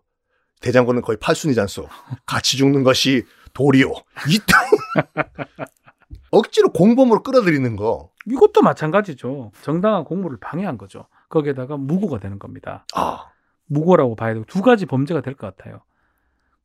대장군은 0.61 1.01
거의 1.03 1.17
8순이잖소. 1.17 1.87
같이 2.25 2.57
죽는 2.57 2.83
것이 2.83 3.23
도리요. 3.53 3.91
이따 4.27 4.57
억지로 6.31 6.69
공범으로 6.71 7.23
끌어들이는 7.23 7.75
거. 7.75 8.11
이것도 8.25 8.61
마찬가지죠. 8.61 9.51
정당한 9.61 10.03
공무를 10.03 10.37
방해한 10.39 10.77
거죠. 10.77 11.07
거기에다가 11.29 11.77
무고가 11.77 12.19
되는 12.19 12.39
겁니다. 12.39 12.85
아, 12.95 13.27
무고라고 13.67 14.15
봐야 14.15 14.33
되고 14.33 14.45
두 14.45 14.61
가지 14.61 14.85
범죄가 14.85 15.21
될 15.21 15.35
것 15.35 15.55
같아요. 15.55 15.81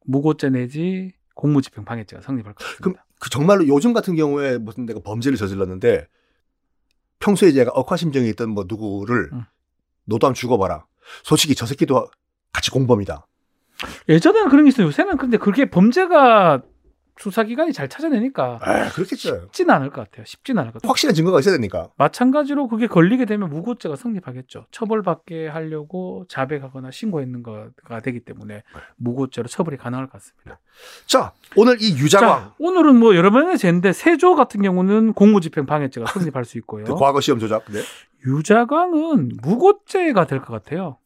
무고죄 0.04 0.50
내지 0.50 1.12
공무집행 1.34 1.84
방해죄가 1.84 2.22
성립할 2.22 2.54
것 2.54 2.64
같습니다. 2.64 2.82
그럼 2.82 2.96
그 3.22 3.30
정말로 3.30 3.68
요즘 3.68 3.92
같은 3.92 4.16
경우에 4.16 4.58
무슨 4.58 4.84
내가 4.84 4.98
범죄를 4.98 5.38
저질렀는데 5.38 6.08
평소에 7.20 7.52
제가 7.52 7.70
억화심정이 7.70 8.28
있던 8.30 8.50
뭐 8.50 8.64
누구를 8.66 9.30
음. 9.32 9.44
너도 10.06 10.26
한번 10.26 10.34
죽어봐라. 10.34 10.86
솔직히 11.22 11.54
저 11.54 11.64
새끼도 11.64 12.08
같이 12.52 12.72
공범이다. 12.72 13.28
예전에는 14.08 14.48
그런 14.48 14.64
게 14.64 14.70
있어요. 14.70 14.88
요새는 14.88 15.18
근데 15.18 15.36
그게 15.36 15.70
범죄가 15.70 16.62
수사기관이 17.18 17.72
잘 17.72 17.88
찾아내니까 17.88 18.58
아, 18.62 18.88
그렇겠죠. 18.90 19.42
쉽지는 19.42 19.74
않을 19.74 19.90
것 19.90 20.02
같아요. 20.10 20.24
쉽지는 20.24 20.60
않을 20.60 20.72
것 20.72 20.80
같아요. 20.80 20.88
확실한 20.90 21.14
증거가 21.14 21.38
있어야 21.40 21.54
되니까. 21.54 21.90
마찬가지로 21.96 22.68
그게 22.68 22.86
걸리게 22.86 23.26
되면 23.26 23.48
무고죄가 23.50 23.96
성립하겠죠. 23.96 24.66
처벌받게 24.70 25.48
하려고 25.48 26.24
자백하거나 26.28 26.90
신고했는 26.90 27.42
거가 27.42 28.00
되기 28.02 28.20
때문에 28.20 28.62
무고죄로 28.96 29.48
처벌이 29.48 29.76
가능할 29.76 30.06
것 30.06 30.12
같습니다. 30.12 30.58
자, 31.06 31.32
오늘 31.56 31.76
이 31.80 31.96
유자광 31.98 32.28
자, 32.28 32.54
오늘은 32.58 32.96
뭐 32.96 33.14
여러 33.14 33.30
번에 33.30 33.54
쟀는데 33.54 33.92
세조 33.92 34.34
같은 34.34 34.62
경우는 34.62 35.12
공무집행 35.12 35.66
방해죄가 35.66 36.06
성립할 36.12 36.44
수 36.44 36.56
있고요. 36.58 36.84
그 36.84 36.94
과거 36.94 37.20
시험 37.20 37.38
조작. 37.38 37.64
네. 37.70 37.80
유자광은 38.26 39.30
무고죄가 39.42 40.26
될 40.26 40.40
것 40.40 40.52
같아요. 40.52 40.98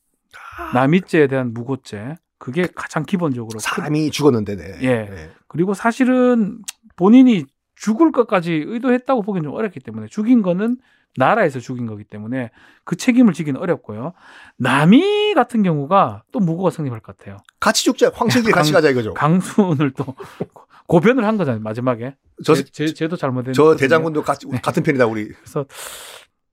남이죄에 0.74 1.26
대한 1.26 1.52
무고죄. 1.52 2.16
그게 2.38 2.66
가장 2.74 3.04
기본적으로 3.04 3.58
큰- 3.58 3.60
사람이 3.60 4.10
죽었는데, 4.10 4.56
네. 4.56 4.78
예. 4.82 4.94
네. 5.10 5.30
그리고 5.48 5.74
사실은 5.74 6.58
본인이 6.96 7.44
죽을 7.74 8.12
것까지 8.12 8.52
의도했다고 8.66 9.22
보기는 9.22 9.44
좀 9.48 9.54
어렵기 9.54 9.80
때문에 9.80 10.06
죽인 10.08 10.42
거는 10.42 10.78
나라에서 11.18 11.60
죽인 11.60 11.86
거기 11.86 12.04
때문에 12.04 12.50
그 12.84 12.96
책임을 12.96 13.32
지기는 13.32 13.58
어렵고요. 13.60 14.12
남이 14.58 15.32
같은 15.34 15.62
경우가 15.62 16.24
또 16.30 16.40
무고가 16.40 16.68
성립할 16.70 17.00
것 17.00 17.16
같아요. 17.16 17.38
같이 17.58 17.84
죽자. 17.84 18.10
황천길 18.14 18.52
같이 18.52 18.72
강- 18.72 18.78
가자 18.82 18.90
이거죠. 18.90 19.14
강순을 19.14 19.92
또 19.92 20.04
고변을 20.88 21.24
한 21.24 21.36
거잖아요. 21.38 21.62
마지막에. 21.62 22.16
저, 22.44 22.54
제, 22.54 22.64
제, 22.64 22.92
쟤도 22.92 23.16
잘못했 23.16 23.54
저 23.54 23.76
대장군도 23.76 24.22
같이, 24.22 24.46
같은 24.62 24.82
편이다, 24.82 25.06
우리. 25.06 25.28
그래서 25.28 25.64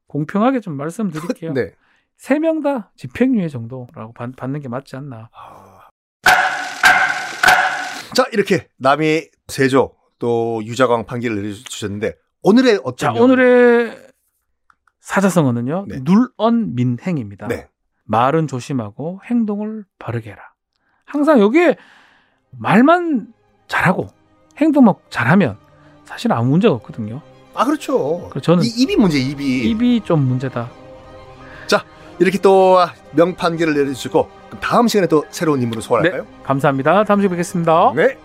공평하게 0.08 0.62
좀 0.62 0.76
말씀드릴게요. 0.78 1.52
네. 1.54 1.74
세명 2.17 2.62
다 2.62 2.91
집행유예 2.96 3.50
정도라고 3.50 4.13
받, 4.13 4.34
받는 4.36 4.62
게 4.62 4.69
맞지 4.69 4.96
않나. 4.96 5.30
자, 8.13 8.26
이렇게 8.32 8.67
남이 8.78 9.28
세조 9.47 9.95
또 10.19 10.62
유자광 10.63 11.06
판결을 11.06 11.41
내려주셨는데 11.41 12.15
오늘의 12.43 12.82
어떤 12.84 13.13
자? 13.15 13.21
오늘의 13.21 13.97
사자성어는요. 14.99 15.86
네. 15.88 15.99
눌언 16.04 16.76
민행입니다. 16.76 17.47
네. 17.47 17.67
말은 18.06 18.47
조심하고 18.47 19.21
행동을 19.26 19.86
바르게 19.99 20.32
해라. 20.32 20.41
항상 21.06 21.39
여기에 21.39 21.78
말만 22.52 23.34
잘하고 23.67 24.08
행동만 24.58 24.95
잘하면 25.10 25.58
사실 26.06 26.32
아무 26.32 26.52
문제가 26.52 26.73
없거든요. 26.76 27.21
아, 27.54 27.65
그렇죠. 27.65 28.30
그래서 28.30 28.41
저는 28.41 28.63
이, 28.63 28.67
입이 28.67 28.95
문제, 28.95 29.19
입이. 29.19 29.69
입이 29.69 30.02
좀 30.06 30.21
문제다. 30.28 30.69
이렇게 32.19 32.38
또 32.38 32.78
명판결을 33.12 33.73
내려주시고 33.73 34.30
그럼 34.49 34.62
다음 34.62 34.88
시간에 34.88 35.08
또 35.08 35.26
새로운 35.30 35.62
인물을 35.62 35.82
소환할까요? 35.82 36.26
감사합니다. 36.43 37.04
다음 37.04 37.19
주에 37.21 37.30
뵙겠습니다. 37.30 37.93
네. 37.95 38.17